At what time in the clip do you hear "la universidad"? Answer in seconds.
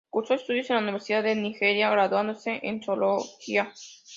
0.77-1.21